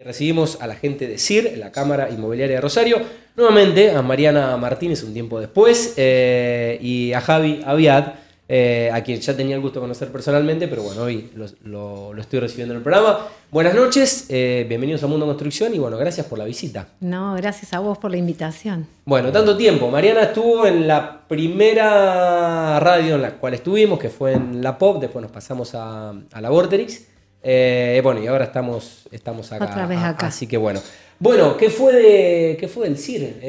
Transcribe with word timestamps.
Recibimos 0.00 0.58
a 0.60 0.68
la 0.68 0.76
gente 0.76 1.08
de 1.08 1.18
CIR, 1.18 1.58
la 1.58 1.72
Cámara 1.72 2.08
Inmobiliaria 2.08 2.54
de 2.54 2.60
Rosario, 2.60 3.00
nuevamente 3.34 3.90
a 3.90 4.00
Mariana 4.00 4.56
Martínez 4.56 5.02
un 5.02 5.12
tiempo 5.12 5.40
después 5.40 5.94
eh, 5.96 6.78
y 6.80 7.12
a 7.14 7.20
Javi 7.20 7.62
Aviad, 7.66 8.12
eh, 8.48 8.90
a 8.92 9.02
quien 9.02 9.18
ya 9.18 9.36
tenía 9.36 9.56
el 9.56 9.60
gusto 9.60 9.80
de 9.80 9.86
conocer 9.86 10.12
personalmente, 10.12 10.68
pero 10.68 10.84
bueno, 10.84 11.02
hoy 11.02 11.32
lo, 11.64 12.16
estoy 12.16 12.38
recibiendo 12.38 12.74
en 12.74 12.78
el 12.78 12.84
programa. 12.84 13.26
Buenas 13.50 13.74
noches, 13.74 14.26
eh, 14.28 14.64
bienvenidos 14.68 15.02
a 15.02 15.08
Mundo 15.08 15.26
Construcción 15.26 15.74
y 15.74 15.80
bueno, 15.80 15.98
gracias 15.98 16.26
por 16.26 16.38
la 16.38 16.44
visita. 16.44 16.86
No, 17.00 17.34
gracias 17.34 17.72
a 17.72 17.80
vos 17.80 17.98
por 17.98 18.12
la 18.12 18.18
invitación. 18.18 18.86
Bueno, 19.04 19.32
tanto 19.32 19.56
tiempo. 19.56 19.90
Mariana 19.90 20.22
estuvo 20.22 20.64
en 20.64 20.86
la 20.86 21.26
primera 21.26 22.78
radio 22.78 23.16
en 23.16 23.22
la 23.22 23.32
cual 23.32 23.54
estuvimos, 23.54 23.98
que 23.98 24.10
fue 24.10 24.34
en 24.34 24.62
la 24.62 24.78
POP, 24.78 25.00
después 25.00 25.24
nos 25.24 25.32
pasamos 25.32 25.74
a, 25.74 26.10
a 26.10 26.40
la 26.40 26.50
Vorterix. 26.50 27.17
Eh, 27.42 28.00
bueno, 28.02 28.22
y 28.22 28.26
ahora 28.26 28.44
estamos, 28.44 29.08
estamos 29.10 29.52
acá, 29.52 29.66
Otra 29.66 29.86
vez 29.86 29.98
acá. 29.98 30.26
Así 30.26 30.46
que 30.46 30.56
bueno. 30.56 30.80
Bueno, 31.20 31.56
¿qué 31.56 31.68
fue, 31.68 31.92
de, 31.92 32.56
qué 32.58 32.68
fue 32.68 32.88
del 32.88 32.96
CIR 32.96 33.40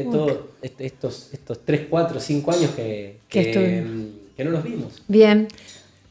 estos, 0.61 1.29
estos 1.33 1.65
3, 1.65 1.81
4, 1.87 2.19
5 2.19 2.51
años 2.51 2.71
que, 2.71 3.17
que, 3.27 4.43
no 4.43 4.51
los 4.51 4.63
vimos? 4.63 5.03
Bien. 5.07 5.47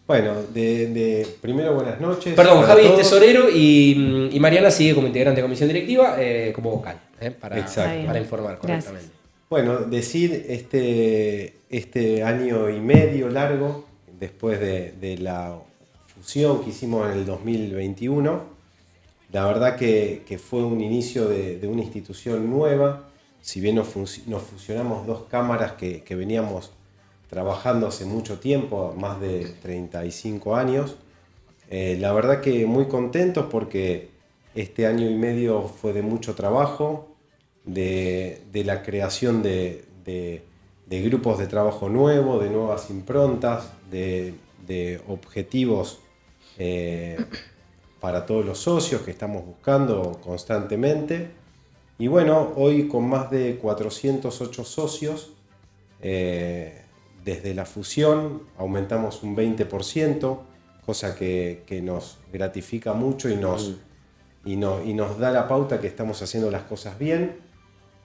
Bueno, 0.07 0.35
de, 0.55 1.27
primero 1.41 1.75
buenas 1.75 2.01
noches. 2.01 2.35
Perdón, 2.35 2.63
Javi 2.63 2.87
es 2.87 2.97
tesorero 2.97 3.51
y, 3.51 4.37
Mariana 4.41 4.71
sigue 4.71 4.95
como 4.95 5.09
integrante 5.09 5.41
de 5.41 5.43
comisión 5.43 5.69
directiva, 5.69 6.17
eh, 6.19 6.53
como 6.55 6.71
vocal, 6.71 7.01
eh, 7.21 7.33
para, 7.33 7.67
para, 7.67 8.19
informar 8.19 8.59
correctamente. 8.59 9.11
Bueno, 9.51 9.79
decir 9.81 10.47
este, 10.49 11.57
este 11.71 12.23
año 12.23 12.71
y 12.71 12.81
medio 12.81 13.29
largo, 13.29 13.87
después 14.19 14.61
de 14.61 15.19
la 15.21 15.59
que 16.27 16.71
hicimos 16.71 17.11
en 17.11 17.19
el 17.19 17.27
2021. 17.27 18.43
La 19.33 19.47
verdad 19.47 19.77
que, 19.77 20.41
fue 20.43 20.65
un 20.65 20.81
inicio 20.81 21.29
de, 21.29 21.67
una 21.69 21.83
institución 21.83 22.51
nueva, 22.51 23.09
si 23.41 23.61
bien 23.61 23.77
nos, 23.77 23.89
fusionamos 23.89 25.07
dos 25.07 25.25
cámaras 25.31 25.73
que, 25.73 26.03
veníamos 26.15 26.73
trabajando 27.29 27.87
hace 27.87 28.07
mucho 28.07 28.39
tiempo, 28.39 28.95
más 28.99 29.21
de 29.21 29.55
35 29.63 30.57
años. 30.57 30.97
Eh, 31.71 31.99
la 32.01 32.13
verdad 32.13 32.41
que 32.41 32.65
muy 32.65 32.87
contentos 32.87 33.47
porque 33.51 34.09
este 34.55 34.87
año 34.87 35.09
y 35.11 35.15
medio 35.15 35.63
fue 35.69 35.93
de 35.93 36.01
mucho 36.01 36.35
trabajo, 36.35 37.09
de, 37.65 38.41
la 38.53 38.83
creación 38.83 39.43
de, 39.43 39.85
grupos 40.89 41.39
de 41.39 41.47
trabajo 41.47 41.91
nuevos, 41.91 42.43
de 42.43 42.49
nuevas 42.49 42.89
improntas, 42.89 43.73
de, 43.91 44.33
de 44.67 45.03
objetivos 45.07 46.01
eh, 46.57 47.17
para 48.01 48.25
todos 48.25 48.45
los 48.45 48.59
socios 48.59 49.03
que 49.03 49.11
estamos 49.11 49.45
buscando 49.45 50.21
constantemente. 50.23 51.31
Y 51.99 52.07
bueno, 52.07 52.53
hoy 52.57 52.87
con 52.87 53.09
más 53.09 53.31
de 53.31 53.57
408 53.57 54.65
socios, 54.65 55.33
eh, 56.01 56.83
desde 57.25 57.55
la 57.55 57.67
fusión 57.67 58.43
aumentamos 58.57 59.23
un 59.23 59.37
20%, 59.37 60.39
cosa 60.87 61.17
que, 61.17 61.81
nos 61.83 62.19
gratifica 62.33 62.93
mucho 62.93 63.29
y 63.29 63.37
nos, 63.37 63.75
y, 64.45 64.57
nos 64.57 65.19
da 65.19 65.31
la 65.33 65.49
pauta 65.49 65.81
que 65.81 65.89
estamos 65.89 66.23
haciendo 66.23 66.51
las 66.51 66.63
cosas 66.63 66.99
bien. 66.99 67.37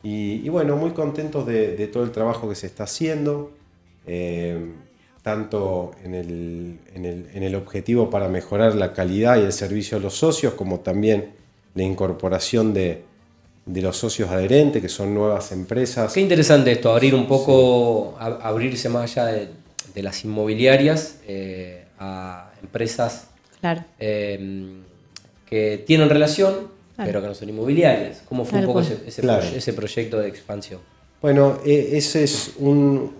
Y, 0.02 0.50
bueno, 0.50 0.76
muy 0.76 0.92
contentos 0.92 1.46
de, 1.46 1.88
todo 1.88 2.04
el 2.04 2.12
trabajo 2.12 2.50
que 2.50 2.56
se 2.56 2.68
está 2.68 2.84
haciendo. 2.84 3.52
Eh, 4.06 4.74
tanto 5.24 5.92
en 6.04 6.14
el, 6.14 7.56
objetivo 7.56 8.10
para 8.10 8.28
mejorar 8.28 8.76
la 8.76 8.94
calidad 8.94 9.38
y 9.38 9.42
el 9.42 9.54
servicio 9.54 9.98
a 9.98 10.02
los 10.02 10.16
socios, 10.16 10.54
como 10.54 10.82
también 10.82 11.32
la 11.76 11.84
incorporación 11.84 12.74
de, 12.74 13.04
los 13.66 13.98
socios 13.98 14.30
adherentes, 14.30 14.82
que 14.82 14.90
son 14.90 15.14
nuevas 15.14 15.54
empresas. 15.54 16.12
Qué 16.14 16.20
interesante 16.20 16.74
esto, 16.74 16.92
abrir 16.92 17.16
un 17.16 17.26
poco, 17.26 18.18
abrirse 18.20 18.90
más 18.90 19.12
allá 19.12 19.26
de, 19.28 20.04
las 20.04 20.26
inmobiliarias 20.26 21.20
eh, 21.26 21.86
a 22.00 22.52
empresas 22.62 23.28
eh, 24.00 24.74
que 25.46 25.84
tienen 25.88 26.10
relación, 26.10 26.68
pero 26.98 27.22
que 27.22 27.28
no 27.28 27.34
son 27.34 27.48
inmobiliarias. 27.48 28.24
¿Cómo 28.28 28.44
fue 28.44 28.60
un 28.60 28.66
poco 28.66 28.82
ese 28.82 29.74
proyecto 29.74 30.20
de 30.20 30.28
expansión? 30.28 30.82
Bueno, 31.24 31.60
e, 31.66 31.96
ese 31.96 32.26
es 32.26 32.52
un, 32.58 33.16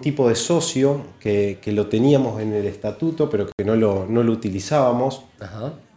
tipo 0.00 0.28
de 0.28 0.34
socio 0.34 1.02
que, 1.20 1.58
lo 1.66 1.86
teníamos 1.86 2.40
en 2.40 2.52
el 2.52 2.66
estatuto, 2.66 3.30
pero 3.30 3.46
que 3.46 3.64
no 3.64 3.76
lo, 3.76 4.32
utilizábamos. 4.32 5.22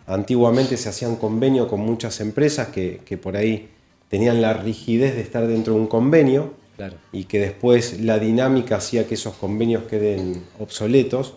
Antiguamente 0.08 0.78
se 0.78 0.90
hacían 0.90 1.16
convenio 1.16 1.68
con 1.68 1.80
muchas 1.80 2.20
empresas 2.20 2.70
que, 2.70 3.20
por 3.22 3.36
ahí 3.38 3.70
tenían 4.10 4.42
la 4.42 4.54
rigidez 4.54 5.16
de 5.16 5.22
estar 5.22 5.48
dentro 5.48 5.74
de 5.74 5.80
un 5.80 5.88
convenio 5.88 6.54
y 7.12 7.26
que 7.26 7.40
después 7.40 8.02
la 8.02 8.20
dinámica 8.20 8.78
hacía 8.78 9.08
que 9.08 9.16
esos 9.16 9.36
convenios 9.36 9.84
queden 9.84 10.44
obsoletos. 10.60 11.34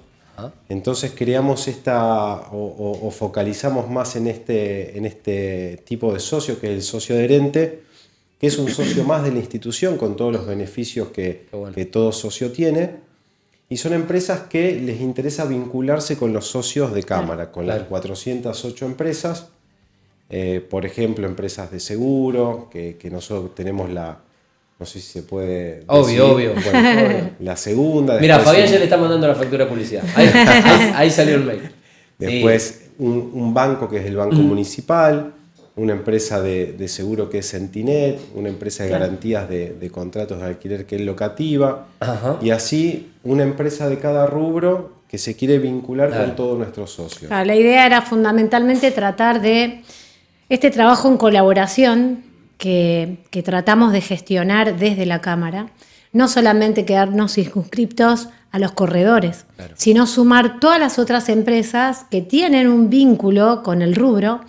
Entonces 0.68 1.12
creamos 1.16 1.66
esta 1.66 2.48
o, 2.52 3.10
focalizamos 3.10 3.90
más 3.90 4.14
en 4.16 4.28
este, 4.28 4.96
en 4.96 5.04
este 5.04 5.82
tipo 5.84 6.12
de 6.12 6.20
socio, 6.20 6.60
que 6.60 6.68
es 6.68 6.72
el 6.74 6.82
socio 6.82 7.16
adherente, 7.16 7.87
que 8.38 8.46
es 8.46 8.58
un 8.58 8.70
socio 8.70 9.04
más 9.04 9.24
de 9.24 9.32
la 9.32 9.38
institución 9.38 9.96
con 9.96 10.16
todos 10.16 10.32
los 10.32 10.46
beneficios 10.46 11.08
que, 11.08 11.46
todo 11.90 12.12
socio 12.12 12.52
tiene. 12.52 13.08
Y 13.68 13.76
son 13.76 13.92
empresas 13.92 14.42
que 14.48 14.80
les 14.80 15.00
interesa 15.00 15.44
vincularse 15.44 16.16
con 16.16 16.32
los 16.32 16.46
socios 16.46 16.94
de 16.94 17.02
cámara, 17.02 17.50
con 17.50 17.66
las 17.66 17.82
408 17.82 18.86
empresas. 18.86 19.48
Eh, 20.30 20.64
por 20.68 20.86
ejemplo, 20.86 21.26
empresas 21.26 21.70
de 21.70 21.80
seguro, 21.80 22.68
que, 22.70 22.96
nosotros 23.10 23.54
tenemos 23.54 23.90
la, 23.90 24.20
no 24.78 24.86
sé 24.86 25.00
si 25.00 25.12
se 25.12 25.22
puede. 25.22 25.82
Obvio, 25.88 26.34
obvio. 26.34 26.52
La 27.40 27.56
segunda. 27.56 28.18
Mira, 28.20 28.38
Fabián 28.38 28.68
ya 28.68 28.78
le 28.78 28.84
está 28.84 28.96
mandando 28.96 29.26
la 29.26 29.34
factura 29.34 29.64
de 29.64 29.70
publicidad. 29.70 30.04
Ahí, 30.94 31.10
salió 31.10 31.34
el 31.34 31.44
mail. 31.44 31.70
Después, 32.18 32.90
un, 32.98 33.52
banco 33.52 33.88
que 33.88 33.98
es 33.98 34.06
el 34.06 34.16
Banco 34.16 34.36
mm. 34.36 34.46
Municipal 34.46 35.34
una 35.78 35.92
empresa 35.92 36.42
de, 36.42 36.88
seguro 36.88 37.30
que 37.30 37.38
es 37.38 37.50
Centinet, 37.50 38.18
una 38.34 38.48
empresa 38.48 38.84
de 38.84 38.90
garantías 38.90 39.48
de, 39.48 39.90
contratos 39.92 40.40
de 40.40 40.46
alquiler 40.46 40.84
que 40.86 40.96
es 40.96 41.02
Locativa, 41.02 41.86
y 42.42 42.50
así 42.50 43.12
una 43.22 43.44
empresa 43.44 43.88
de 43.88 43.98
cada 43.98 44.26
rubro 44.26 44.98
que 45.08 45.18
se 45.18 45.36
quiere 45.36 45.58
vincular 45.58 46.10
con 46.10 46.36
todos 46.36 46.58
nuestros 46.58 46.90
socios. 46.90 47.30
la 47.30 47.54
idea 47.54 47.86
era 47.86 48.02
fundamentalmente 48.02 48.90
tratar 48.90 49.40
de 49.40 49.82
este 50.48 50.70
trabajo 50.70 51.08
en 51.08 51.16
colaboración 51.16 52.24
que, 52.58 53.18
tratamos 53.44 53.92
de 53.92 54.00
gestionar 54.00 54.78
desde 54.78 55.06
la 55.06 55.20
Cámara, 55.20 55.70
no 56.12 56.26
solamente 56.26 56.84
quedarnos 56.84 57.34
circunscriptos 57.34 58.28
a 58.50 58.58
los 58.58 58.72
corredores, 58.72 59.46
sino 59.76 60.06
sumar 60.06 60.58
todas 60.58 60.80
las 60.80 60.98
otras 60.98 61.28
empresas 61.28 62.04
que 62.10 62.20
tienen 62.20 62.66
un 62.66 62.90
vínculo 62.90 63.62
con 63.62 63.82
el 63.82 63.94
rubro 63.94 64.40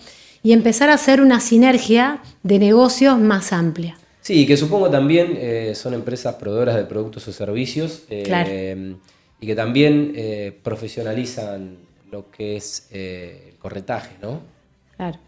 y 0.42 0.52
empezar 0.52 0.90
a 0.90 0.94
hacer 0.94 1.20
una 1.20 1.40
sinergia 1.40 2.20
de 2.42 2.58
negocios 2.58 3.18
más 3.18 3.52
amplia. 3.52 3.96
Sí, 4.20 4.46
que 4.46 4.56
supongo 4.56 4.90
también 4.90 5.34
eh, 5.36 5.72
son 5.74 5.94
empresas 5.94 6.34
proveedoras 6.36 6.76
de 6.76 6.84
productos 6.84 7.26
o 7.28 7.32
servicios 7.32 8.04
eh, 8.10 8.96
y 9.40 9.46
que 9.46 9.54
también 9.54 10.12
eh, 10.14 10.58
profesionalizan 10.62 11.78
lo 12.10 12.30
que 12.30 12.56
es 12.56 12.88
el 12.90 13.56
corretaje, 13.58 14.16
¿no? 14.20 14.40
Claro. 14.96 15.18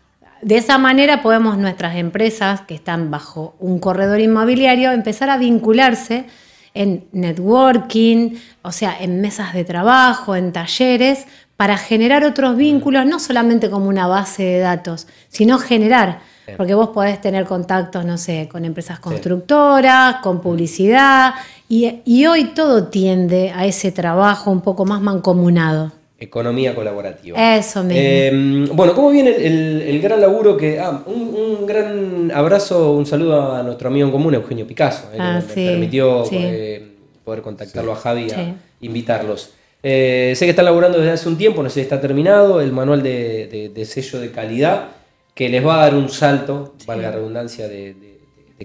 De 0.43 0.56
esa 0.56 0.77
manera 0.77 1.23
podemos 1.23 1.56
nuestras 1.56 1.97
empresas 1.97 2.62
que 2.62 2.75
están 2.75 3.11
bajo 3.11 3.55
un 3.61 3.79
corredor 3.79 4.21
inmobiliario 4.21 4.91
empezar 4.91 5.31
a 5.31 5.39
vincularse 5.39 6.27
en 6.75 7.05
networking, 7.12 8.37
o 8.62 8.73
sea, 8.73 8.97
en 9.00 9.21
mesas 9.21 9.55
de 9.55 9.65
trabajo, 9.65 10.34
en 10.34 10.53
talleres, 10.53 11.27
para 11.62 11.77
generar 11.77 12.25
otros 12.25 12.56
vínculos, 12.56 13.06
no 13.06 13.21
solamente 13.21 13.71
como 13.71 13.89
una 13.89 14.09
base 14.09 14.43
de 14.43 14.59
datos, 14.59 15.06
sino 15.28 15.61
generar, 15.61 16.19
porque 16.56 16.75
vos 16.75 16.88
podés 16.88 17.20
tener 17.20 17.44
contactos, 17.44 18.05
no 18.05 18.19
sé, 18.19 18.49
con 18.50 18.64
empresas 18.64 18.99
constructoras, 18.99 20.17
con 20.25 20.41
publicidad, 20.41 21.35
y, 21.69 22.26
hoy 22.26 22.47
todo 22.47 22.88
tiende 22.88 23.53
a 23.55 23.64
ese 23.64 23.93
trabajo 23.93 24.50
un 24.50 24.61
poco 24.61 24.85
más 24.85 25.00
mancomunado. 25.00 25.93
Economía 26.19 26.75
colaborativa. 26.75 27.38
Eso 27.55 27.85
mismo. 27.85 28.03
Em, 28.03 28.69
bueno, 28.75 28.93
¿cómo 28.93 29.11
viene 29.11 29.31
el, 29.31 30.00
gran 30.03 30.20
laburo 30.20 30.56
que... 30.56 30.81
Ah, 30.81 31.05
un, 31.06 31.65
gran 31.65 32.32
abrazo, 32.35 32.91
un 32.94 33.06
saludo 33.06 33.55
a 33.55 33.62
nuestro 33.62 33.87
amigo 33.87 34.06
en 34.06 34.11
común, 34.11 34.35
Eugenio 34.35 34.67
Picasso, 34.67 35.05
eh, 35.12 35.19
ah, 35.20 35.41
que 35.47 35.61
me 35.61 35.70
permitió 35.70 36.25
eh, 36.32 36.88
poder 37.25 37.41
contactarlo 37.41 37.93
a 37.93 37.94
Javi 37.94 38.32
a 38.32 38.53
invitarlos. 38.81 39.53
Eh, 39.82 40.34
sé 40.37 40.46
que 40.46 40.50
están 40.50 40.64
laburando 40.64 40.99
desde 40.99 41.12
hace 41.12 41.29
un 41.29 41.37
tiempo, 41.37 41.62
no 41.62 41.69
sé 41.69 41.75
si 41.76 41.81
está 41.81 42.00
terminado, 42.00 42.61
el 42.61 42.73
manual 42.73 43.02
de, 43.02 43.84
sello 43.84 44.20
de 44.20 44.31
calidad, 44.31 44.88
que 45.34 45.49
les 45.49 45.67
va 45.67 45.75
a 45.75 45.79
dar 45.79 45.94
un 45.94 46.08
salto, 46.08 46.75
valga 46.87 47.11
la 47.11 47.17
redundancia, 47.17 47.69
de, 47.69 47.96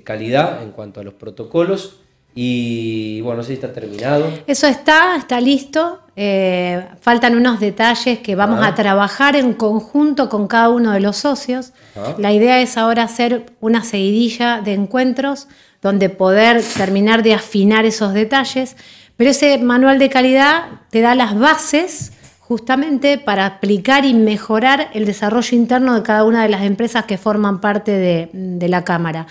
calidad 0.04 0.62
en 0.62 0.72
cuanto 0.72 1.00
a 1.00 1.04
los 1.04 1.16
protocolos. 1.16 2.02
Y 2.36 3.20
bueno, 3.22 3.38
no 3.38 3.44
sé 3.44 3.48
si 3.48 3.54
está 3.56 3.74
terminado. 3.74 4.30
Eso 4.46 4.68
está, 4.68 5.16
está 5.16 5.42
listo. 5.42 6.02
Eh, 6.16 6.86
faltan 7.02 7.36
unos 7.36 7.60
detalles 7.60 8.20
que 8.20 8.36
vamos 8.36 8.64
a 8.64 8.76
trabajar 8.76 9.36
en 9.36 9.54
conjunto 9.54 10.30
con 10.30 10.48
cada 10.48 10.70
uno 10.70 10.92
de 10.92 11.00
los 11.00 11.18
socios. 11.18 11.74
La 12.20 12.32
idea 12.32 12.62
es 12.62 12.78
ahora 12.78 13.02
hacer 13.02 13.48
una 13.60 13.84
seguidilla 13.84 14.62
de 14.62 14.74
encuentros 14.74 15.48
donde 15.82 16.10
poder 16.10 16.62
terminar 16.76 17.24
de 17.24 17.34
afinar 17.34 17.86
esos 17.86 18.14
detalles. 18.14 18.76
Pero 19.18 19.32
ese 19.32 19.58
manual 19.58 20.00
de 20.00 20.10
calidad 20.10 20.66
te 20.90 21.02
da 21.02 21.16
las 21.16 21.38
bases 21.38 22.14
justamente 22.40 23.18
para 23.18 23.46
aplicar 23.46 24.06
y 24.06 24.14
mejorar 24.14 24.90
el 24.94 25.06
desarrollo 25.06 25.58
interno 25.58 25.96
de 25.96 26.04
cada 26.04 26.24
una 26.24 26.44
de 26.44 26.50
las 26.50 26.62
empresas 26.62 27.06
que 27.06 27.18
forman 27.18 27.60
parte 27.60 27.92
de, 27.92 28.68
la 28.70 28.86
Cámara. 28.86 29.28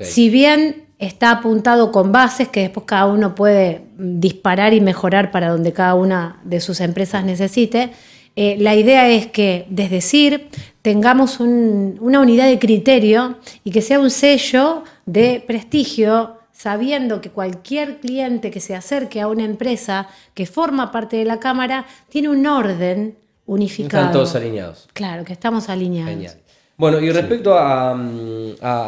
Si 0.00 0.30
bien 0.30 0.86
está 1.02 1.32
apuntado 1.32 1.90
con 1.90 2.12
bases 2.12 2.48
que 2.48 2.60
después 2.60 2.86
cada 2.86 3.06
uno 3.06 3.34
puede 3.34 3.82
disparar 3.98 4.72
y 4.72 4.80
mejorar 4.80 5.32
para 5.32 5.48
donde 5.48 5.72
cada 5.72 5.94
una 5.94 6.40
de 6.44 6.60
sus 6.60 6.80
empresas 6.80 7.24
necesite. 7.24 7.90
Eh, 8.36 8.56
la 8.60 8.76
idea 8.76 9.08
es 9.08 9.26
que, 9.26 9.66
desde 9.68 9.96
decir, 9.96 10.48
tengamos 10.80 11.40
una 11.40 12.20
unidad 12.20 12.46
de 12.46 12.60
criterio 12.60 13.36
y 13.64 13.72
que 13.72 13.82
sea 13.82 13.98
un 13.98 14.10
sello 14.10 14.84
de 15.04 15.42
prestigio, 15.44 16.36
sabiendo 16.62 17.20
que 17.20 17.30
cualquier 17.30 17.98
cliente 17.98 18.52
que 18.52 18.60
se 18.60 18.76
acerque 18.76 19.20
a 19.20 19.26
una 19.26 19.44
empresa 19.44 20.06
que 20.32 20.46
forma 20.46 20.92
parte 20.92 21.16
de 21.16 21.24
la 21.24 21.40
Cámara 21.40 21.86
tiene 22.08 22.28
un 22.28 22.46
orden 22.46 23.18
unificado. 23.46 24.04
Están 24.04 24.12
todos 24.12 24.36
alineados. 24.36 24.88
Claro, 24.92 25.24
que 25.24 25.32
estamos 25.32 25.68
alineados. 25.68 26.36
Bueno, 26.76 27.00
y 27.00 27.10
respecto 27.10 27.56
a, 27.58 27.96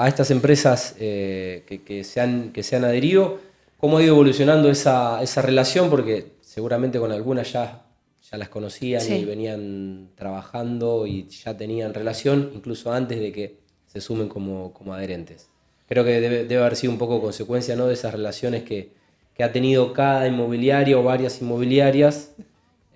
estas 0.07 0.31
empresas 0.31 0.95
eh, 1.01 1.65
que, 1.85 2.05
se 2.05 2.21
han, 2.21 2.53
que 2.53 2.63
se 2.63 2.77
han 2.77 2.85
adherido, 2.85 3.41
¿cómo 3.77 3.99
ha 3.99 4.03
ido 4.05 4.15
evolucionando 4.15 4.71
esa, 4.71 5.21
relación? 5.43 5.91
Porque 5.91 6.35
seguramente 6.43 7.01
con 7.01 7.11
algunas 7.11 7.53
ya, 7.53 7.83
ya 8.31 8.39
las 8.39 8.51
conocían 8.51 9.03
y 9.13 9.25
venían 9.25 10.11
trabajando 10.15 11.09
y 11.09 11.27
ya 11.27 11.57
tenían 11.57 11.93
relación, 11.93 12.53
incluso 12.55 12.93
antes 12.93 13.19
de 13.19 13.33
que 13.33 13.59
se 13.87 14.01
sumen 14.01 14.29
como, 14.29 14.73
adherentes. 14.95 15.49
Creo 15.89 16.05
que 16.05 16.21
debe, 16.21 16.57
haber 16.57 16.77
sido 16.77 16.93
un 16.93 16.99
poco 16.99 17.21
consecuencia 17.21 17.77
¿no? 17.77 17.87
de 17.87 17.95
esas 17.95 18.13
relaciones 18.13 18.63
que, 18.63 18.93
ha 19.41 19.51
tenido 19.51 19.93
cada 19.93 20.29
inmobiliaria 20.29 20.97
o 20.97 21.03
varias 21.03 21.43
inmobiliarias 21.43 22.31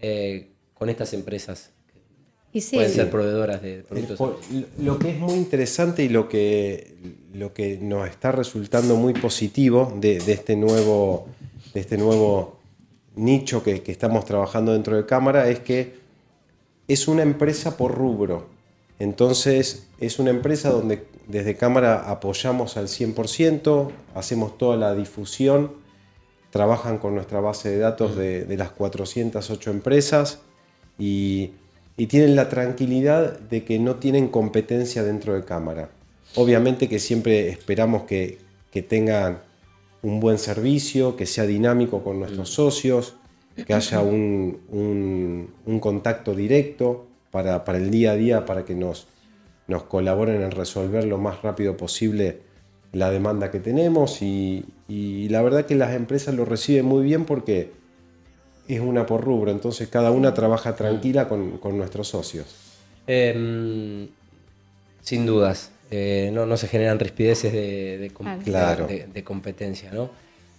eh, 0.01 0.47
con 0.75 0.89
estas 0.89 1.13
empresas 1.13 1.73
Pueden 2.51 2.91
ser 2.91 3.11
proveedoras 3.11 3.61
de 3.61 3.85
productos. 3.87 4.19
Lo 4.79 4.99
que 4.99 5.11
es 5.11 5.19
muy 5.19 5.35
interesante 5.35 6.03
y 6.03 6.09
lo 6.09 6.29
que, 6.29 6.97
lo 7.35 7.53
que 7.53 7.77
nos 7.77 8.09
está 8.09 8.33
resultando 8.33 8.97
muy 8.97 9.13
positivo 9.13 9.93
de, 10.01 10.17
este, 10.17 10.57
nuevo, 10.57 11.27
de 11.75 11.81
este 11.81 11.99
nuevo 11.99 12.59
nicho 13.17 13.63
que, 13.63 13.83
estamos 13.87 14.25
trabajando 14.25 14.73
dentro 14.73 14.97
de 14.97 15.05
Cámara 15.05 15.51
es 15.51 15.61
que 15.61 15.97
es 16.89 17.07
una 17.07 17.23
empresa 17.23 17.77
por 17.77 17.95
rubro. 17.95 18.47
Entonces 18.99 19.87
es 20.01 20.19
una 20.19 20.31
empresa 20.31 20.71
donde 20.71 21.05
desde 21.29 21.57
Cámara 21.57 22.11
apoyamos 22.11 22.77
al 22.77 22.89
100%, 22.89 23.91
hacemos 24.15 24.59
toda 24.59 24.77
la 24.77 24.95
difusión, 24.95 25.73
trabajan 26.51 26.99
con 26.99 27.15
nuestra 27.15 27.41
base 27.41 27.71
de 27.71 27.79
datos 27.79 28.17
de, 28.17 28.57
las 28.57 28.71
408 28.71 29.71
empresas 29.71 30.41
y 30.99 31.53
tienen 32.09 32.35
la 32.35 32.49
tranquilidad 32.49 33.39
de 33.39 33.65
que 33.65 33.79
no 33.79 33.97
tienen 33.97 34.29
competencia 34.29 35.05
dentro 35.05 35.35
de 35.35 35.45
cámara. 35.45 35.91
Obviamente 36.35 36.89
que 36.89 36.99
siempre 36.99 37.49
esperamos 37.49 38.03
que, 38.03 38.39
tengan 38.89 39.41
un 40.03 40.21
buen 40.21 40.39
servicio, 40.39 41.17
que 41.17 41.27
sea 41.27 41.47
dinámico 41.47 42.05
con 42.05 42.21
nuestros 42.21 42.51
socios, 42.51 43.17
que 43.67 43.75
haya 43.75 44.01
un, 44.01 45.51
contacto 45.81 46.33
directo 46.33 47.07
para, 47.33 47.65
el 47.77 47.91
día 47.91 48.13
a 48.13 48.15
día, 48.15 48.47
para 48.47 48.65
que 48.65 48.77
nos, 48.77 49.09
nos 49.69 49.85
colaboren 49.85 50.43
en 50.43 50.51
resolver 50.51 51.05
lo 51.05 51.19
más 51.19 51.43
rápido 51.43 51.77
posible 51.77 52.41
la 52.93 53.11
demanda 53.11 53.51
que 53.51 53.61
tenemos 53.61 54.23
y, 54.23 54.65
y 54.89 55.29
la 55.29 55.43
verdad 55.43 55.67
que 55.67 55.77
las 55.77 55.95
empresas 55.95 56.35
lo 56.35 56.45
reciben 56.45 56.87
muy 56.87 57.05
bien 57.05 57.25
porque 57.27 57.71
es 58.69 58.81
una 58.81 59.07
por 59.07 59.25
rubro, 59.25 59.51
entonces 59.51 59.89
cada 59.89 60.11
una 60.11 60.35
trabaja 60.35 60.77
tranquila 60.77 61.27
con, 61.29 61.59
nuestros 61.77 62.09
socios. 62.09 62.55
Em, 63.07 64.09
sin 65.01 65.25
dudas, 65.25 65.71
eh, 65.91 66.31
no, 66.33 66.55
se 66.57 66.69
generan 66.69 66.99
rispideces 66.99 67.53
de, 67.53 68.13
competencia, 69.25 69.91
¿no? 69.91 70.11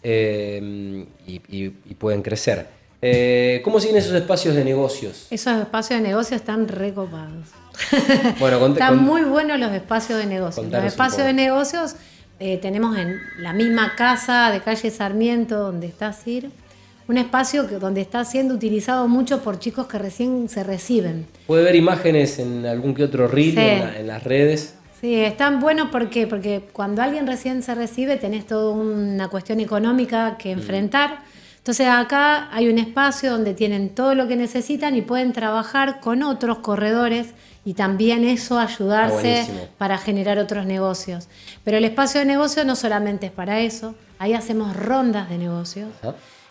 Em, 0.01 1.05
y, 1.27 1.69
pueden 1.95 2.23
crecer. 2.23 2.78
Eh, 3.01 3.61
¿Cómo 3.63 3.79
siguen 3.79 3.97
esos 3.97 4.13
espacios 4.13 4.55
de 4.55 4.63
negocios? 4.65 5.27
Esos 5.29 5.61
espacios 5.61 6.01
de 6.01 6.07
negocios 6.07 6.41
están 6.41 6.67
recopados. 6.67 7.47
Bueno, 8.39 8.65
están 8.67 8.97
muy 8.97 9.21
buenos 9.21 9.57
los 9.57 9.71
espacios 9.71 10.19
de 10.19 10.25
negocios. 10.25 10.65
los 10.69 10.83
espacios 10.83 11.25
de 11.25 11.31
negocios 11.31 11.95
eh, 12.39 12.57
tenemos 12.57 12.97
en 12.97 13.19
la 13.37 13.53
misma 13.53 13.95
casa 13.95 14.51
de 14.51 14.59
calle 14.59 14.91
Sarmiento 14.91 15.57
donde 15.57 15.87
está 15.87 16.11
CIR 16.11 16.49
un 17.09 17.17
espacio 17.17 17.67
que, 17.67 17.75
donde 17.79 18.01
está 18.01 18.23
siendo 18.23 18.53
utilizado 18.53 19.07
mucho 19.07 19.41
por 19.41 19.57
chicos 19.57 19.87
que 19.87 19.97
recién 19.97 20.47
se 20.47 20.63
reciben. 20.63 21.25
Puede 21.47 21.63
ver 21.63 21.75
imágenes 21.75 22.37
en 22.37 22.67
algún 22.67 22.93
que 22.93 23.03
otro 23.03 23.27
reel, 23.27 23.57
en, 23.57 24.05
las 24.05 24.23
redes. 24.23 24.75
Sí, 25.01 25.15
están 25.15 25.59
buenos 25.59 25.89
¿por 25.89 26.09
porque 26.29 26.61
cuando 26.71 27.01
alguien 27.01 27.25
recién 27.25 27.63
se 27.63 27.73
recibe 27.73 28.17
tenés 28.17 28.45
toda 28.45 28.73
una 28.73 29.27
cuestión 29.27 29.59
económica 29.59 30.37
que 30.37 30.55
mm. 30.55 30.61
Entonces 31.69 31.87
acá 31.87 32.47
hay 32.51 32.67
un 32.67 32.79
espacio 32.79 33.29
donde 33.29 33.53
tienen 33.53 33.89
todo 33.89 34.15
lo 34.15 34.27
que 34.27 34.35
necesitan 34.35 34.95
y 34.95 35.03
pueden 35.03 35.33
trabajar 35.33 35.99
con 35.99 36.23
otros 36.23 36.57
corredores 36.57 37.35
y 37.63 37.75
también 37.75 38.23
eso 38.23 38.57
ayudarse 38.57 39.45
para 39.77 39.99
generar 39.99 40.39
otros 40.39 40.65
negocios. 40.65 41.27
Pero 41.63 41.77
el 41.77 41.85
espacio 41.85 42.21
de 42.21 42.25
negocio 42.25 42.65
no 42.65 42.75
solamente 42.75 43.27
es 43.27 43.31
para 43.31 43.59
eso, 43.59 43.93
ahí 44.17 44.33
hacemos 44.33 44.75
rondas 44.75 45.29
de 45.29 45.37
negocios. 45.37 45.89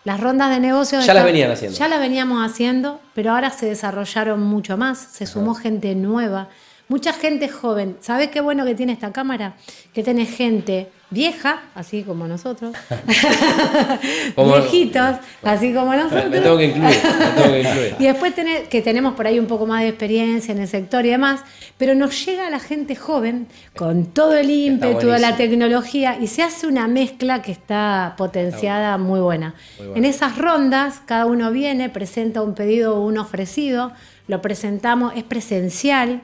Las 0.04 0.20
rondas 0.20 0.50
de 0.50 0.60
negocios... 0.60 1.04
Ya 1.04 1.14
las 1.14 1.24
venían 1.24 1.50
haciendo. 1.50 1.76
Ya 1.76 1.88
las 1.88 1.98
veníamos 1.98 2.48
haciendo, 2.48 3.00
pero 3.12 3.32
ahora 3.32 3.50
se 3.50 3.66
desarrollaron 3.66 4.40
mucho 4.40 4.76
más, 4.76 4.98
se 5.00 5.26
sumó 5.26 5.56
gente 5.56 5.96
nueva, 5.96 6.48
mucha 6.88 7.12
gente 7.12 7.48
joven. 7.48 7.96
¿Sabes 8.00 8.28
qué 8.28 8.40
bueno 8.40 8.64
que 8.64 8.74
tiene 8.74 8.92
esta 8.92 9.12
cámara? 9.12 9.54
Que 9.92 10.02
tiene 10.02 10.26
gente 10.26 10.88
vieja, 11.10 11.62
así 11.74 12.02
como 12.02 12.26
nosotros, 12.26 12.76
viejitos, 14.36 15.16
así 15.42 15.72
como 15.72 15.94
nosotros. 15.94 16.28
Me 16.28 16.40
tengo 16.40 16.58
que 16.58 16.64
incluir, 16.66 17.94
y 17.98 18.04
después 18.04 18.34
que 18.68 18.82
tenemos 18.82 19.14
por 19.14 19.26
ahí 19.26 19.38
un 19.38 19.46
poco 19.46 19.66
más 19.66 19.82
de 19.82 19.88
experiencia 19.88 20.52
en 20.52 20.60
el 20.60 20.68
sector 20.68 21.06
y 21.06 21.10
demás, 21.10 21.40
pero 21.78 21.94
nos 21.94 22.26
llega 22.26 22.50
la 22.50 22.60
gente 22.60 22.94
joven 22.94 23.46
con 23.74 24.06
todo 24.06 24.36
el 24.36 24.50
ímpetu 24.50 25.06
de 25.06 25.18
la 25.18 25.36
tecnología 25.36 26.18
y 26.20 26.26
se 26.26 26.42
hace 26.42 26.66
una 26.66 26.88
mezcla 26.88 27.40
que 27.40 27.52
está 27.52 28.14
potenciada 28.18 28.98
muy 28.98 29.20
buena. 29.20 29.54
En 29.94 30.04
esas 30.04 30.36
rondas, 30.36 31.00
cada 31.06 31.24
uno 31.24 31.50
viene, 31.52 31.88
presenta 31.88 32.42
un 32.42 32.54
pedido 32.54 32.96
o 32.96 33.06
un 33.06 33.16
ofrecido, 33.16 33.92
lo 34.26 34.42
presentamos, 34.42 35.14
es 35.16 35.24
presencial, 35.24 36.20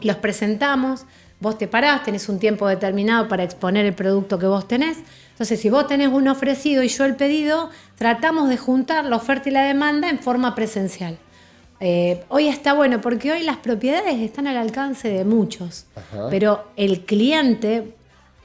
los 0.00 0.16
presentamos 0.16 1.06
Vos 1.42 1.58
te 1.58 1.66
parás, 1.66 2.04
tenés 2.04 2.28
un 2.28 2.38
tiempo 2.38 2.68
determinado 2.68 3.26
para 3.26 3.42
exponer 3.42 3.84
el 3.84 3.94
producto 3.94 4.38
que 4.38 4.46
vos 4.46 4.68
tenés. 4.68 4.98
Entonces, 5.32 5.58
si 5.58 5.70
vos 5.70 5.88
tenés 5.88 6.06
un 6.06 6.28
ofrecido 6.28 6.84
y 6.84 6.88
yo 6.88 7.04
el 7.04 7.16
pedido, 7.16 7.68
tratamos 7.96 8.48
de 8.48 8.56
juntar 8.56 9.06
la 9.06 9.16
oferta 9.16 9.48
y 9.48 9.52
la 9.52 9.64
demanda 9.64 10.08
en 10.08 10.20
forma 10.20 10.54
presencial. 10.54 11.18
Eh, 11.80 12.22
hoy 12.28 12.46
está 12.46 12.74
bueno 12.74 13.00
porque 13.00 13.32
hoy 13.32 13.42
las 13.42 13.56
propiedades 13.56 14.20
están 14.20 14.46
al 14.46 14.56
alcance 14.56 15.08
de 15.08 15.24
muchos, 15.24 15.86
pero 16.30 16.64
el 16.76 17.00
cliente 17.00 17.92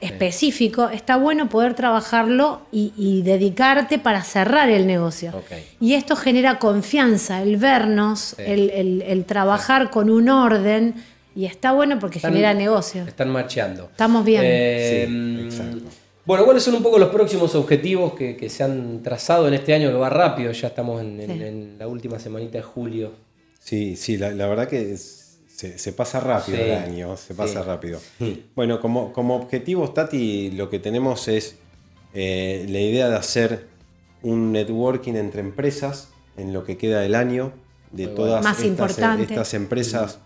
específico 0.00 0.88
está 0.88 1.16
bueno 1.16 1.48
poder 1.48 1.74
trabajarlo 1.74 2.62
y, 2.72 3.22
dedicarte 3.22 4.00
para 4.00 4.24
cerrar 4.24 4.70
el 4.70 4.88
negocio. 4.88 5.32
Y 5.78 5.94
esto 5.94 6.16
genera 6.16 6.58
confianza, 6.58 7.42
el 7.42 7.58
vernos, 7.58 8.34
el, 8.38 9.24
trabajar 9.24 9.90
con 9.90 10.10
un 10.10 10.28
orden 10.28 10.96
y 11.38 11.46
está 11.46 11.70
bueno 11.70 12.00
porque 12.00 12.18
genera 12.18 12.52
negocio. 12.52 13.04
Están 13.04 13.30
marchando. 13.30 13.84
Estamos 13.84 14.24
bien. 14.24 14.42
Eh, 14.44 15.06
bueno, 16.26 16.44
¿cuáles 16.44 16.64
son 16.64 16.74
un 16.74 16.82
poco 16.82 16.98
los 16.98 17.10
próximos 17.10 17.54
objetivos 17.54 18.14
que, 18.14 18.50
se 18.50 18.64
han 18.64 19.04
trazado 19.04 19.46
en 19.46 19.54
este 19.54 19.72
año 19.72 19.88
que 19.90 19.94
va 19.94 20.10
rápido? 20.10 20.50
Ya 20.50 20.66
estamos 20.66 21.00
en, 21.00 21.76
la 21.78 21.86
última 21.86 22.18
semanita 22.18 22.58
de 22.58 22.64
julio. 22.64 23.12
Sí, 23.60 23.94
sí, 23.94 24.16
la, 24.16 24.30
verdad 24.32 24.66
que 24.66 24.96
se, 24.96 25.92
pasa 25.92 26.18
rápido 26.18 26.58
el 26.58 26.72
año, 26.72 27.16
se 27.16 27.34
pasa 27.34 27.62
rápido. 27.62 28.00
Bueno, 28.56 28.80
como, 28.80 29.12
como 29.12 29.36
objetivo, 29.36 29.88
Tati, 29.92 30.50
lo 30.50 30.68
que 30.68 30.80
tenemos 30.80 31.28
es 31.28 31.54
eh, 32.14 32.66
la 32.68 32.80
idea 32.80 33.08
de 33.08 33.14
hacer 33.14 33.66
un 34.24 34.50
networking 34.50 35.14
entre 35.14 35.40
empresas 35.40 36.08
en 36.36 36.52
lo 36.52 36.64
que 36.64 36.76
queda 36.76 36.98
del 37.00 37.14
año, 37.14 37.52
de 37.92 38.08
todas 38.08 38.44
estas, 38.60 38.98
estas, 38.98 39.54
empresas 39.54 40.18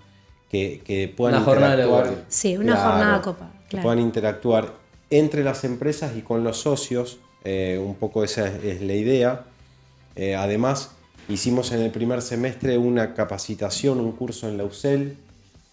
que, 0.53 1.13
puedan 1.17 1.41
interactuar. 1.41 2.25
Sí, 2.29 2.57
una 2.57 2.77
jornada 2.77 3.23
copa. 3.23 3.51
Que 3.69 3.79
puedan 3.79 3.99
interactuar 3.99 4.75
entre 5.11 5.43
las 5.43 5.65
empresas 5.65 6.17
y 6.17 6.21
con 6.21 6.45
los 6.45 6.59
socios 6.59 7.19
un 7.45 7.97
poco 7.99 8.23
esa 8.23 8.47
es, 8.47 8.81
la 8.83 8.95
idea. 8.95 9.45
además, 10.39 10.93
hicimos 11.29 11.73
en 11.73 11.81
el 11.81 11.91
primer 11.91 12.23
semestre 12.23 12.79
una 12.79 13.15
capacitación, 13.15 13.99
un 13.99 14.13
curso 14.13 14.49
en 14.49 14.59
la 14.59 14.65
UCEL, 14.65 15.17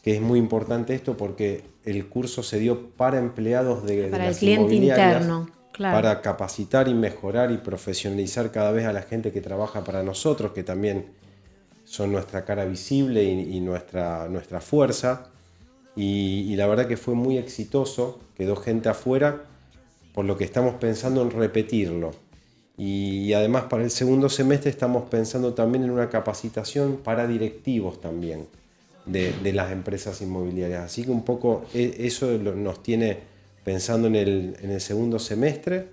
que 0.03 0.15
es 0.15 0.21
muy 0.21 0.39
importante 0.39 0.95
esto 0.95 1.17
porque 1.17 1.63
el 1.85 2.07
curso 2.07 2.43
se 2.43 2.59
dio 2.59 2.89
para 2.91 3.19
empleados 3.19 3.85
de, 3.85 4.07
para 4.07 4.29
el 4.29 4.35
cliente 4.35 4.75
interno. 4.75 5.49
Para 5.77 6.21
capacitar 6.21 6.89
y 6.89 6.93
mejorar 6.93 7.51
y 7.51 7.57
profesionalizar 7.57 8.51
cada 8.51 8.73
vez 8.73 8.85
a 8.85 8.91
la 8.91 9.01
gente 9.01 9.31
que 9.31 9.39
trabaja 9.39 9.85
para 9.85 10.03
nosotros, 10.03 10.51
que 10.51 10.61
también 10.61 11.05
son 11.89 12.11
nuestra 12.11 12.45
cara 12.45 12.65
visible 12.65 13.23
y, 13.23 13.59
nuestra, 13.61 14.27
nuestra 14.29 14.61
fuerza. 14.61 15.25
Y, 15.95 16.55
la 16.55 16.67
verdad 16.67 16.87
que 16.87 16.97
fue 16.97 17.15
muy 17.15 17.39
exitoso, 17.39 18.19
quedó 18.37 18.55
gente 18.55 18.89
afuera, 18.89 19.41
por 20.13 20.25
lo 20.25 20.37
que 20.37 20.43
estamos 20.43 20.75
pensando 20.75 21.23
en 21.23 21.31
repetirlo. 21.31 22.11
Y, 22.77 23.33
además 23.33 23.63
para 23.63 23.83
el 23.83 23.89
segundo 23.89 24.29
semestre 24.29 24.69
estamos 24.69 25.09
pensando 25.09 25.55
también 25.55 25.83
en 25.83 25.89
una 25.89 26.09
capacitación 26.09 26.97
para 26.97 27.25
directivos 27.25 27.99
también 27.99 28.45
de, 29.07 29.33
las 29.51 29.71
empresas 29.71 30.21
inmobiliarias. 30.21 30.83
Así 30.83 31.03
que 31.03 31.09
un 31.09 31.25
poco 31.25 31.65
e, 31.73 31.95
eso 32.01 32.37
nos 32.37 32.83
tiene 32.83 33.17
pensando 33.63 34.07
en 34.07 34.15
el, 34.15 34.57
en 34.61 34.69
el 34.69 34.79
segundo 34.79 35.17
semestre. 35.17 35.87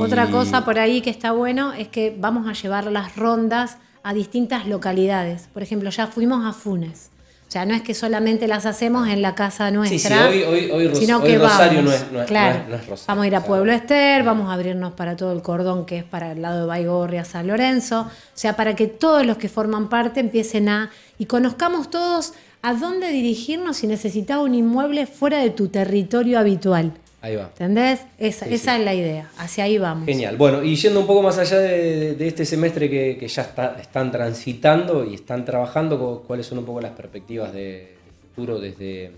Otra 0.00 0.32
cosa 0.32 0.64
por 0.64 0.80
ahí 0.80 1.00
que 1.00 1.10
está 1.10 1.30
bueno 1.30 1.72
es 1.72 1.86
que 1.86 2.12
vamos 2.18 2.48
a 2.48 2.60
llevar 2.60 2.90
las 2.90 3.14
rondas 3.14 3.78
a 4.06 4.14
distintas 4.14 4.68
localidades. 4.68 5.48
Por 5.52 5.64
ejemplo, 5.64 5.90
ya 5.90 6.06
fuimos 6.06 6.46
a 6.46 6.52
Funes. 6.52 7.10
O 7.48 7.50
sea, 7.50 7.66
no 7.66 7.74
es 7.74 7.82
que 7.82 7.92
solamente 7.92 8.46
las 8.46 8.64
hacemos 8.64 9.08
en 9.08 9.20
la 9.20 9.34
casa 9.34 9.68
nuestra, 9.72 10.30
sí, 10.30 10.44
hoy, 10.44 10.70
hoy, 10.70 10.94
sino 10.94 11.20
que 11.22 11.36
Rosario 11.36 11.82
no, 11.82 11.90
es, 11.90 12.04
claro, 12.26 12.64
Rosario. 12.68 13.04
Vamos 13.08 13.24
a 13.24 13.26
ir 13.26 13.34
a 13.34 13.42
Pueblo 13.42 13.72
Ester, 13.72 14.22
vamos 14.22 14.48
a 14.48 14.52
abrirnos 14.52 14.92
para 14.92 15.16
todo 15.16 15.32
el 15.32 15.42
cordón 15.42 15.86
que 15.86 15.98
es 15.98 16.04
para 16.04 16.32
el 16.32 16.42
lado 16.42 16.60
de 16.60 16.66
Baigorria, 16.66 17.24
San 17.24 17.48
Lorenzo. 17.48 18.02
O 18.02 18.10
sea, 18.34 18.54
para 18.54 18.76
que 18.76 18.86
todos 18.86 19.26
los 19.26 19.38
que 19.38 19.48
forman 19.48 19.88
parte 19.88 20.20
empiecen 20.20 20.68
a... 20.68 20.90
y 21.18 21.26
conozcamos 21.26 21.90
todos 21.90 22.34
a 22.62 22.74
dónde 22.74 23.08
dirigirnos 23.08 23.78
si 23.78 23.88
necesitaba 23.88 24.42
un 24.42 24.54
inmueble 24.54 25.08
fuera 25.08 25.38
de 25.38 25.50
tu 25.50 25.66
territorio 25.66 26.38
habitual. 26.38 26.92
Ahí 27.26 27.34
va. 27.34 27.48
¿Entendés? 27.58 28.02
Esa, 28.18 28.46
es 28.46 28.64
la 28.64 28.94
idea. 28.94 29.28
Hacia 29.36 29.64
ahí 29.64 29.78
vamos. 29.78 30.06
Genial. 30.06 30.36
Bueno, 30.36 30.62
y 30.62 30.76
yendo 30.76 31.00
un 31.00 31.08
poco 31.08 31.22
más 31.24 31.36
allá 31.38 31.58
de, 31.58 32.16
este 32.20 32.44
semestre 32.44 32.88
que, 32.88 33.26
ya 33.26 33.42
están 33.80 34.12
transitando 34.12 35.04
y 35.04 35.14
están 35.14 35.44
trabajando, 35.44 36.22
¿cuáles 36.24 36.46
son 36.46 36.58
un 36.58 36.64
poco 36.64 36.80
las 36.80 36.92
perspectivas 36.92 37.52
de, 37.52 37.96
futuro 38.22 38.60
desde, 38.60 39.10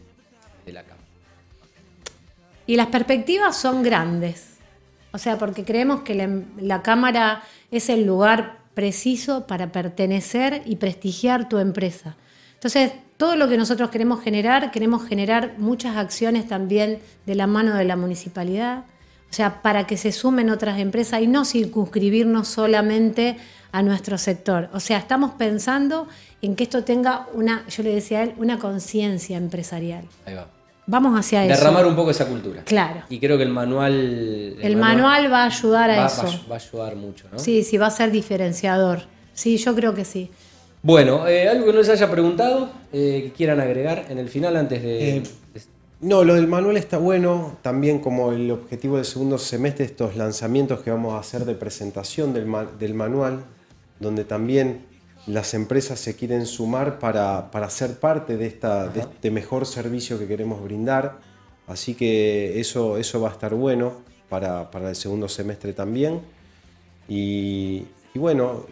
la 0.64 0.84
Cámara? 0.84 1.04
Y 2.66 2.76
las 2.76 2.86
perspectivas 2.86 3.54
son 3.60 3.82
grandes. 3.82 4.54
O 5.12 5.18
sea, 5.18 5.36
porque 5.36 5.64
creemos 5.64 6.00
que 6.00 6.14
la 6.62 6.80
Cámara 6.80 7.42
es 7.70 7.90
el 7.90 8.06
lugar 8.06 8.60
preciso 8.72 9.46
para 9.46 9.70
pertenecer 9.70 10.62
y 10.64 10.76
prestigiar 10.76 11.50
tu 11.50 11.58
empresa. 11.58 12.16
Entonces, 12.58 12.92
todo 13.16 13.36
lo 13.36 13.48
que 13.48 13.56
nosotros 13.56 13.90
queremos 13.90 14.20
generar, 14.20 14.72
queremos 14.72 15.06
generar 15.06 15.54
muchas 15.58 15.96
acciones 15.96 16.48
también 16.48 16.98
de 17.24 17.36
la 17.36 17.46
mano 17.46 17.76
de 17.76 17.84
la 17.84 17.96
municipalidad, 17.96 18.84
o 19.30 19.32
sea, 19.32 19.62
para 19.62 19.86
que 19.86 19.96
se 19.96 20.10
sumen 20.10 20.50
otras 20.50 20.80
empresas 20.80 21.20
y 21.22 21.28
no 21.28 21.44
circunscribirnos 21.44 22.48
solamente 22.48 23.36
a 23.70 23.82
nuestro 23.82 24.18
sector. 24.18 24.70
O 24.72 24.80
sea, 24.80 24.98
estamos 24.98 25.32
pensando 25.32 26.08
en 26.42 26.56
que 26.56 26.64
esto 26.64 26.82
tenga 26.82 27.26
una, 27.32 27.64
yo 27.68 27.82
le 27.82 27.94
decía 27.94 28.20
a 28.20 28.22
él, 28.24 28.34
una 28.38 28.58
conciencia 28.58 29.36
empresarial. 29.36 30.04
Ahí 30.26 30.34
va. 30.34 30.48
Vamos 30.86 31.18
hacia 31.18 31.44
eso. 31.44 31.54
Derramar 31.54 31.86
un 31.86 31.94
poco 31.94 32.10
esa 32.10 32.26
cultura. 32.26 32.62
Claro. 32.64 33.02
Y 33.10 33.20
creo 33.20 33.36
que 33.36 33.42
el 33.42 33.50
manual. 33.50 33.92
El, 34.58 34.76
manual, 34.76 35.30
va 35.30 35.42
a 35.42 35.46
ayudar 35.46 35.90
a 35.90 36.06
eso. 36.06 36.24
Va, 36.50 36.56
a 36.56 36.58
ayudar 36.58 36.96
mucho, 36.96 37.26
¿no? 37.30 37.38
Sí, 37.38 37.62
sí, 37.62 37.76
va 37.76 37.88
a 37.88 37.90
ser 37.90 38.10
diferenciador. 38.10 39.02
Sí, 39.34 39.58
yo 39.58 39.74
creo 39.74 39.94
que 39.94 40.06
sí. 40.06 40.30
Bueno, 40.82 41.26
eh, 41.26 41.48
algo 41.48 41.66
que 41.66 41.72
no 41.72 41.78
les 41.78 41.88
haya 41.88 42.10
preguntado, 42.10 42.70
eh, 42.92 43.22
que 43.24 43.32
quieran 43.32 43.60
agregar 43.60 44.06
en 44.08 44.18
el 44.18 44.28
final 44.28 44.56
antes 44.56 44.82
de, 44.82 45.16
eh, 45.16 45.22
No, 46.00 46.22
lo 46.22 46.34
del 46.34 46.46
manual 46.46 46.76
está 46.76 46.98
bueno, 46.98 47.58
también 47.62 47.98
como 47.98 48.32
el 48.32 48.50
objetivo 48.52 48.96
del 48.96 49.04
segundo 49.04 49.38
semestre, 49.38 49.84
estos 49.84 50.14
lanzamientos 50.14 50.80
que 50.80 50.92
vamos 50.92 51.14
a 51.14 51.18
hacer 51.18 51.44
de 51.44 51.56
presentación 51.56 52.32
del, 52.32 52.46
del 52.78 52.94
manual, 52.94 53.40
donde 53.98 54.24
también 54.24 54.86
las 55.26 55.52
empresas 55.54 55.98
se 55.98 56.14
quieren 56.14 56.46
sumar 56.46 57.00
para, 57.00 57.50
para 57.50 57.68
ser 57.70 57.98
parte 57.98 58.36
de, 58.36 58.46
esta, 58.46 58.86
de 58.86 59.00
este 59.00 59.32
mejor 59.32 59.66
servicio 59.66 60.18
que 60.18 60.28
queremos 60.28 60.62
brindar. 60.62 61.18
Así 61.66 61.94
que 61.94 62.60
eso, 62.60 62.96
eso 62.96 63.20
va 63.20 63.30
a 63.30 63.32
estar 63.32 63.54
bueno 63.54 63.94
para, 64.28 64.70
para 64.70 64.90
el 64.90 64.96
segundo 64.96 65.28
semestre 65.28 65.72
también. 65.72 66.20
Y, 67.08 67.84
y 68.14 68.18
bueno, 68.18 68.64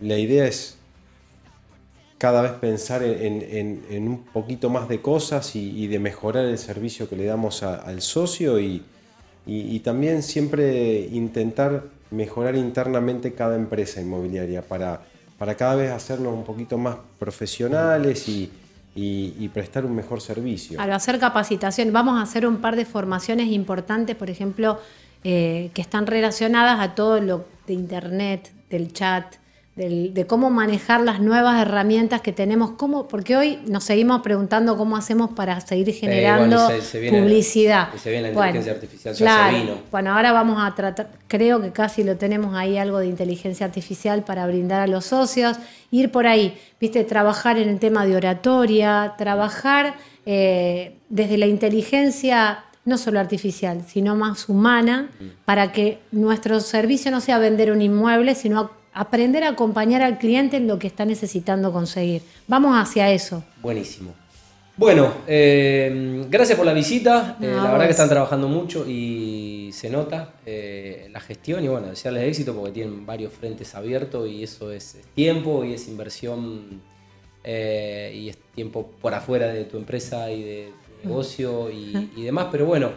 la 0.00 0.18
idea 0.18 0.46
es 0.46 0.78
cada 2.18 2.40
vez 2.40 2.52
pensar 2.52 3.02
en, 3.02 4.08
un 4.08 4.24
poquito 4.32 4.70
más 4.70 4.88
de 4.88 5.00
cosas 5.00 5.54
y, 5.54 5.86
de 5.86 5.98
mejorar 5.98 6.46
el 6.46 6.58
servicio 6.58 7.08
que 7.08 7.16
le 7.16 7.26
damos 7.26 7.62
al 7.62 8.00
socio 8.00 8.58
y, 8.58 8.82
también 9.84 10.22
siempre 10.22 11.08
intentar 11.12 11.84
mejorar 12.10 12.56
internamente 12.56 13.34
cada 13.34 13.56
empresa 13.56 14.00
inmobiliaria 14.00 14.62
para, 14.62 15.02
para 15.38 15.54
cada 15.56 15.74
vez 15.76 15.90
hacernos 15.90 16.32
un 16.32 16.44
poquito 16.44 16.78
más 16.78 16.96
profesionales 17.18 18.28
y, 18.28 18.50
prestar 19.52 19.84
un 19.84 19.94
mejor 19.94 20.20
servicio. 20.20 20.80
Al 20.80 20.92
hacer 20.92 21.18
capacitación, 21.18 21.92
vamos 21.92 22.18
a 22.18 22.22
hacer 22.22 22.46
un 22.46 22.58
par 22.58 22.76
de 22.76 22.84
formaciones 22.84 23.48
importantes, 23.48 24.16
por 24.16 24.30
ejemplo, 24.30 24.80
eh, 25.24 25.70
que 25.74 25.82
están 25.82 26.06
relacionadas 26.06 26.80
a 26.80 26.94
todo 26.94 27.20
lo 27.20 27.44
de 27.66 27.74
Internet, 27.74 28.52
del 28.70 28.92
chat, 28.92 29.36
de 29.76 30.26
cómo 30.26 30.48
manejar 30.48 31.02
las 31.02 31.20
nuevas 31.20 31.60
herramientas 31.60 32.22
que 32.22 32.32
tenemos, 32.32 32.70
cómo, 32.72 33.08
porque 33.08 33.36
hoy 33.36 33.58
nos 33.66 33.84
seguimos 33.84 34.22
preguntando 34.22 34.74
cómo 34.78 34.96
hacemos 34.96 35.32
para 35.32 35.60
seguir 35.60 35.92
generando 35.92 36.68
publicidad. 37.10 37.88
se 37.94 38.10
viene 38.10 38.32
la 38.32 38.46
inteligencia 38.46 38.72
artificial, 38.72 39.14
ya 39.14 39.50
se 39.50 39.58
vino. 39.58 39.74
Bueno, 39.90 40.14
ahora 40.14 40.32
vamos 40.32 40.62
a 40.64 40.74
tratar, 40.74 41.10
creo 41.28 41.60
que 41.60 41.72
casi 41.72 42.04
lo 42.04 42.16
tenemos 42.16 42.54
ahí 42.54 42.78
algo 42.78 43.00
de 43.00 43.06
inteligencia 43.08 43.66
artificial 43.66 44.24
para 44.24 44.46
brindar 44.46 44.80
a 44.80 44.86
los 44.86 45.04
socios, 45.04 45.58
ir 45.90 46.10
por 46.10 46.26
ahí, 46.26 46.56
viste, 46.80 47.04
trabajar 47.04 47.58
en 47.58 47.68
el 47.68 47.78
tema 47.78 48.06
de 48.06 48.16
oratoria, 48.16 49.12
trabajar 49.18 49.96
eh, 50.24 50.96
desde 51.10 51.36
la 51.36 51.48
inteligencia 51.48 52.64
no 52.86 52.96
solo 52.96 53.20
artificial, 53.20 53.82
sino 53.86 54.16
más 54.16 54.48
humana, 54.48 55.10
mm. 55.20 55.24
para 55.44 55.72
que 55.72 55.98
nuestro 56.12 56.60
servicio 56.60 57.10
no 57.10 57.20
sea 57.20 57.38
vender 57.38 57.72
un 57.72 57.82
inmueble, 57.82 58.34
sino 58.34 58.70
aprender 58.96 59.44
a 59.44 59.50
acompañar 59.50 60.00
al 60.02 60.18
cliente 60.18 60.56
en 60.56 60.66
lo 60.66 60.78
que 60.78 60.86
está 60.86 61.04
necesitando 61.04 61.70
conseguir. 61.70 62.22
Vamos 62.48 62.74
hacia 62.74 63.12
eso. 63.12 63.44
Buenísimo. 63.62 64.14
Bueno, 64.78 65.12
eh, 65.26 66.24
gracias 66.30 66.56
por 66.56 66.66
la 66.66 66.72
visita. 66.72 67.36
Eh, 67.40 67.46
la 67.46 67.70
verdad 67.70 67.84
que 67.84 67.90
están 67.90 68.08
trabajando 68.08 68.48
mucho 68.48 68.86
y 68.88 69.70
se 69.72 69.90
nota 69.90 70.34
eh, 70.46 71.08
la 71.12 71.20
gestión 71.20 71.62
y 71.62 71.68
bueno, 71.68 71.88
desearles 71.88 72.24
éxito 72.24 72.54
porque 72.54 72.72
tienen 72.72 73.04
varios 73.04 73.32
frentes 73.32 73.74
abiertos 73.74 74.28
y 74.28 74.42
eso 74.42 74.72
es, 74.72 74.98
tiempo 75.14 75.64
y 75.64 75.74
es 75.74 75.88
inversión 75.88 76.80
y 77.44 78.28
es 78.28 78.38
tiempo 78.56 78.90
por 79.00 79.14
afuera 79.14 79.46
de 79.46 79.64
tu 79.66 79.76
empresa 79.76 80.32
y 80.32 80.42
de 80.42 80.72
tu 81.02 81.08
negocio 81.08 81.70
y, 81.70 82.10
y 82.16 82.22
demás. 82.22 82.48
Pero 82.50 82.66
bueno, 82.66 82.90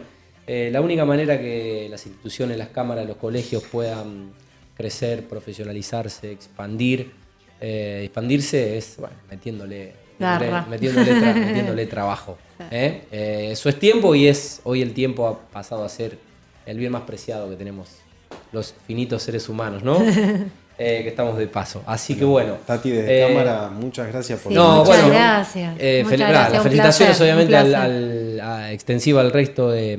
la 0.46 0.80
única 0.80 1.04
manera 1.04 1.38
que 1.38 1.86
las 1.90 2.04
instituciones, 2.06 2.58
las 2.58 2.68
cámaras, 2.68 3.06
los 3.06 3.16
colegios 3.16 3.62
puedan 3.70 4.32
crecer, 4.80 5.28
profesionalizarse, 5.28 6.32
expandir. 6.32 7.12
Eh, 7.60 8.02
expandirse 8.04 8.78
es, 8.78 8.96
bueno, 8.98 9.14
metiéndole, 9.30 9.92
metiéndole, 10.68 11.86
trabajo. 11.90 12.38
¿eh? 12.70 13.02
Eh, 13.12 13.48
eso 13.52 13.68
es 13.68 13.78
tiempo 13.78 14.14
y 14.14 14.26
es 14.26 14.60
hoy 14.64 14.80
el 14.80 14.94
tiempo 14.94 15.26
ha 15.26 15.38
pasado 15.52 15.84
a 15.84 15.88
ser 15.88 16.18
el 16.64 16.78
bien 16.78 16.92
más 16.92 17.02
preciado 17.02 17.50
que 17.50 17.56
tenemos 17.56 17.90
los 18.52 18.74
finitos 18.86 19.22
seres 19.22 19.48
humanos, 19.48 19.82
¿no? 19.82 19.98
que 20.78 21.08
estamos 21.08 21.36
de 21.36 21.46
paso. 21.46 21.82
Así 21.84 22.16
que 22.16 22.24
bueno. 22.24 22.56
Tati, 22.66 22.88
desde 22.88 23.28
cámara, 23.28 23.68
muchas 23.68 24.08
gracias 24.08 24.40
por 24.40 24.50
no, 24.50 24.82
muchas 24.82 25.06
gracias. 25.10 25.76
Las 26.18 26.62
felicitaciones, 26.62 27.20
obviamente, 27.20 27.54
al, 27.54 28.70
extensiva 28.72 29.20
al 29.20 29.30
resto 29.30 29.70
de, 29.70 29.98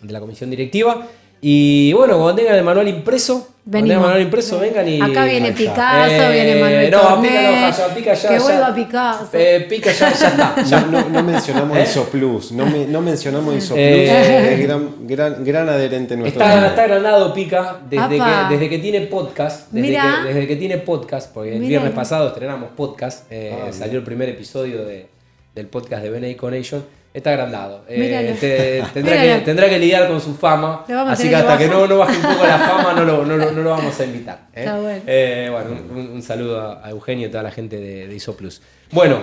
de 0.00 0.12
la 0.12 0.20
comisión 0.20 0.48
directiva. 0.48 1.06
Y 1.44 1.92
bueno, 1.92 2.18
cuando 2.18 2.36
tengan 2.36 2.54
el 2.54 2.62
manual 2.62 2.86
impreso, 2.86 3.48
Venimos. 3.64 3.90
Cuando 3.90 4.06
manual 4.08 4.22
impreso, 4.22 4.58
vengan 4.58 4.88
y. 4.88 5.00
Acá 5.00 5.24
viene 5.24 5.52
Picasso, 5.52 6.12
eh, 6.12 6.32
viene 6.32 6.60
Manuel 6.60 6.90
No, 6.90 7.22
pica 7.22 7.42
no, 7.42 7.70
ya, 7.70 7.94
pica 7.94 8.14
ya. 8.14 8.28
Que 8.28 8.38
vuelva 8.40 8.74
Picasso. 8.74 9.28
Eh, 9.34 9.66
pica 9.68 9.92
ya, 9.92 10.12
ya 10.12 10.28
está. 10.28 10.54
Ya. 10.66 10.80
No, 10.80 11.08
no, 11.08 11.22
mencionamos 11.22 11.76
¿Eh? 11.76 11.82
ISOPlus, 11.82 12.52
no, 12.52 12.66
me, 12.66 12.86
no 12.86 13.00
mencionamos 13.00 13.54
ISOPlus, 13.54 13.78
eh, 13.78 14.54
es 14.54 14.62
gran, 14.66 15.06
gran, 15.06 15.44
gran 15.44 15.68
adherente 15.68 16.16
nuestro. 16.16 16.42
Está, 16.42 16.66
está 16.68 16.86
granado 16.88 17.32
Pica 17.34 17.78
desde 17.88 18.18
que, 18.18 18.24
desde 18.50 18.68
que 18.68 18.78
tiene 18.78 19.00
podcast. 19.02 19.70
Desde 19.70 19.92
que, 19.92 20.28
desde 20.28 20.46
que 20.48 20.56
tiene 20.56 20.78
podcast, 20.78 21.32
porque 21.32 21.56
el 21.56 21.62
viernes 21.62 21.92
pasado 21.92 22.28
estrenamos 22.28 22.70
podcast, 22.76 23.30
eh, 23.30 23.56
ah, 23.68 23.72
salió 23.72 23.98
el 23.98 24.04
primer 24.04 24.28
episodio 24.28 24.84
de, 24.84 25.06
del 25.54 25.66
podcast 25.66 26.02
de 26.02 26.10
BNI 26.10 26.34
Connection 26.34 26.84
Está 27.14 27.30
agrandado. 27.30 27.84
Eh, 27.88 28.82
tendrá, 28.94 29.20
que, 29.20 29.42
tendrá, 29.44 29.68
que, 29.68 29.78
lidiar 29.78 30.08
con 30.08 30.20
su 30.20 30.34
fama. 30.34 30.84
Así 31.08 31.28
que 31.28 31.36
hasta 31.36 31.58
que, 31.58 31.68
no, 31.68 31.86
no 31.86 31.98
baje 31.98 32.16
un 32.16 32.22
poco 32.22 32.46
la 32.46 32.58
fama, 32.58 32.92
no 32.94 33.04
lo, 33.04 33.24
no, 33.24 33.36
no 33.36 33.62
lo 33.62 33.70
vamos 33.76 33.98
a 34.00 34.04
invitar. 34.04 34.46
¿eh? 34.54 34.64
bueno. 34.64 35.02
Eh, 35.06 35.48
bueno 35.50 35.70
un, 36.14 36.22
saludo 36.22 36.80
a 36.82 36.88
Eugenio 36.90 37.26
y 37.26 37.28
a 37.28 37.30
toda 37.30 37.42
la 37.42 37.50
gente 37.50 37.76
de, 37.76 38.08
de 38.08 38.14
ISOPlus. 38.14 38.62
Bueno, 38.92 39.20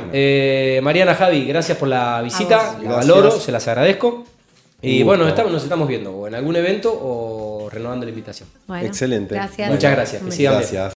Mariana 0.82 1.16
Javi, 1.16 1.46
gracias 1.46 1.78
por 1.78 1.88
la 1.88 2.22
visita. 2.22 2.78
La 2.84 2.98
valoro, 2.98 3.32
se 3.32 3.52
las 3.52 3.68
agradezco. 3.68 4.26
Y 4.82 5.04
bueno, 5.04 5.28
estamos, 5.28 5.52
nos 5.52 5.64
estamos 5.64 5.88
viendo 5.88 6.16
o 6.16 6.28
en 6.28 6.36
algún 6.36 6.56
evento 6.56 6.92
o 6.94 7.70
renovando 7.70 8.06
la 8.06 8.12
invitación. 8.12 8.48
Excelente. 8.82 9.40
Muchas 9.68 9.92
gracias. 9.92 10.24
Que 10.24 10.32
sigan 10.32 10.54
gracias. 10.54 10.88